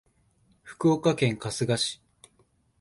[0.63, 2.01] 福岡県春日市